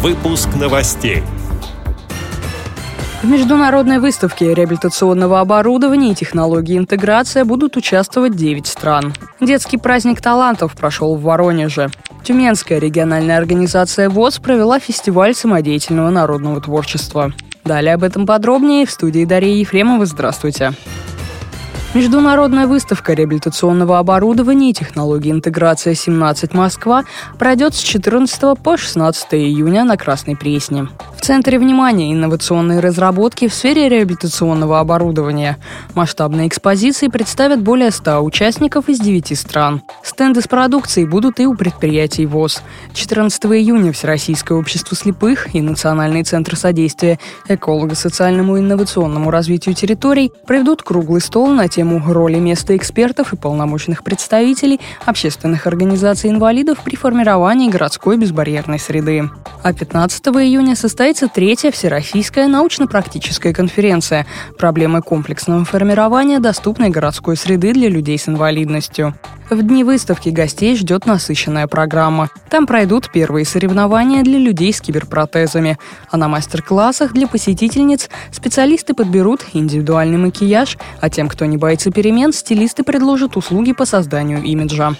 [0.00, 1.24] Выпуск новостей.
[3.20, 9.12] В международной выставке реабилитационного оборудования и технологии интеграция будут участвовать 9 стран.
[9.40, 11.90] Детский праздник талантов прошел в Воронеже.
[12.22, 17.32] Тюменская региональная организация ВОЗ провела фестиваль самодеятельного народного творчества.
[17.64, 20.06] Далее об этом подробнее в студии Дарья Ефремова.
[20.06, 20.74] Здравствуйте.
[21.94, 27.04] Международная выставка реабилитационного оборудования и технологий интеграция 17 Москва
[27.38, 30.88] пройдет с 14 по 16 июня на Красной Пресне.
[31.28, 35.58] Центре внимания инновационные разработки в сфере реабилитационного оборудования.
[35.94, 39.82] Масштабные экспозиции представят более 100 участников из 9 стран.
[40.02, 42.62] Стенды с продукцией будут и у предприятий ВОЗ.
[42.94, 50.82] 14 июня Всероссийское общество слепых и Национальный центр содействия эколого-социальному и инновационному развитию территорий проведут
[50.82, 57.68] круглый стол на тему роли места экспертов и полномочных представителей общественных организаций инвалидов при формировании
[57.68, 59.28] городской безбарьерной среды.
[59.68, 67.90] А 15 июня состоится третья Всероссийская научно-практическая конференция «Проблемы комплексного формирования доступной городской среды для
[67.90, 69.14] людей с инвалидностью».
[69.50, 72.30] В дни выставки гостей ждет насыщенная программа.
[72.48, 75.76] Там пройдут первые соревнования для людей с киберпротезами.
[76.10, 82.32] А на мастер-классах для посетительниц специалисты подберут индивидуальный макияж, а тем, кто не боится перемен,
[82.32, 84.94] стилисты предложат услуги по созданию имиджа.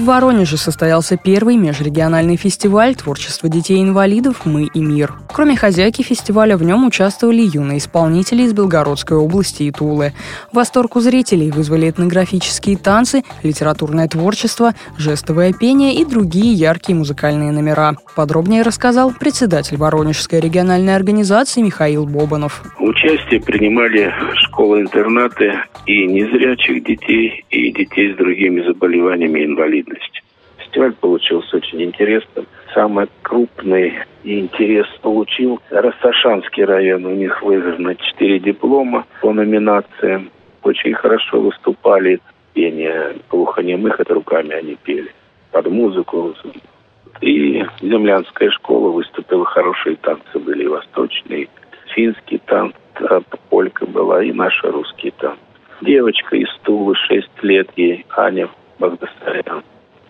[0.00, 5.12] В Воронеже состоялся первый межрегиональный фестиваль творчества детей-инвалидов «Мы и мир».
[5.30, 10.14] Кроме хозяйки фестиваля, в нем участвовали юные исполнители из Белгородской области и Тулы.
[10.54, 17.94] Восторг у зрителей вызвали этнографические танцы, литературное творчество, жестовое пение и другие яркие музыкальные номера.
[18.16, 22.62] Подробнее рассказал председатель Воронежской региональной организации Михаил Бобанов.
[22.78, 24.10] Участие принимали
[24.46, 30.22] школы-интернаты и незрячих детей, и детей с другими заболеваниями инвалидности.
[30.58, 32.46] Фестиваль получился очень интересным.
[32.74, 37.06] Самый крупный интерес получил Росташанский район.
[37.06, 40.30] У них выиграно четыре диплома по номинациям.
[40.62, 42.20] Очень хорошо выступали.
[42.52, 45.10] Пение глухонемых, это руками они пели.
[45.50, 46.34] Под музыку.
[47.20, 49.44] И землянская школа выступила.
[49.44, 51.48] Хорошие танцы были, восточные.
[51.94, 52.74] Финский танц,
[53.48, 55.49] полька была, и наши русские танцы
[55.80, 58.48] девочка из Тулы, 6 лет ей, Аня
[58.78, 59.62] Багдасарян.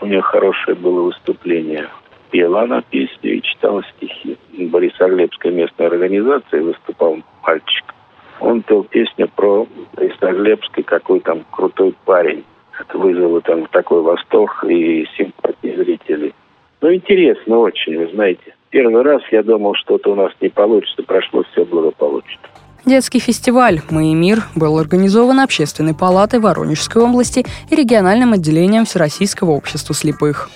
[0.00, 1.88] У нее хорошее было выступление.
[2.30, 4.36] Пела она песню и читала стихи.
[4.52, 7.94] Борисоглебская местная организация выступал мальчик.
[8.40, 12.44] Он пел песню про Борисоглебский, какой там крутой парень.
[12.78, 16.34] Это вызвало там такой восторг и симпатии зрителей.
[16.80, 18.54] Ну, интересно очень, вы знаете.
[18.70, 22.42] Первый раз я думал, что-то у нас не получится, прошло все благополучно.
[22.88, 29.50] Детский фестиваль «Мы и мир» был организован Общественной палатой Воронежской области и региональным отделением Всероссийского
[29.50, 30.48] общества слепых.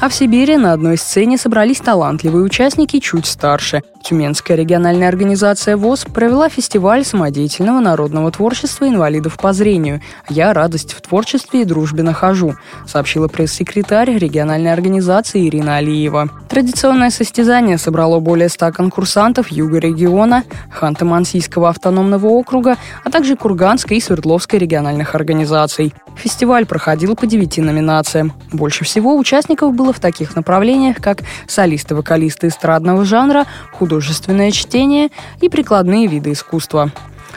[0.00, 3.82] А в Сибири на одной сцене собрались талантливые участники чуть старше.
[4.02, 10.00] Тюменская региональная организация ВОЗ провела фестиваль самодеятельного народного творчества инвалидов по зрению
[10.30, 12.54] «Я радость в творчестве и дружбе нахожу»,
[12.86, 16.30] сообщила пресс-секретарь региональной организации Ирина Алиева.
[16.54, 24.00] Традиционное состязание собрало более 100 конкурсантов юга региона, Ханты-Мансийского автономного округа, а также Курганской и
[24.00, 25.92] Свердловской региональных организаций.
[26.16, 28.34] Фестиваль проходил по девяти номинациям.
[28.52, 35.08] Больше всего участников было в таких направлениях, как солисты-вокалисты эстрадного жанра, художественное чтение
[35.40, 36.92] и прикладные виды искусства.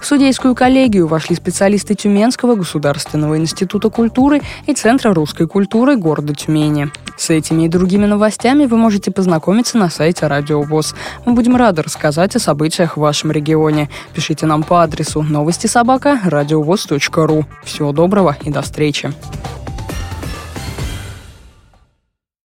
[0.00, 6.90] В судейскую коллегию вошли специалисты Тюменского государственного института культуры и Центра русской культуры города Тюмени.
[7.16, 10.94] С этими и другими новостями вы можете познакомиться на сайте Радио ВОЗ.
[11.24, 13.90] Мы будем рады рассказать о событиях в вашем регионе.
[14.14, 16.20] Пишите нам по адресу новости собака
[17.26, 17.44] ру.
[17.64, 19.12] Всего доброго и до встречи.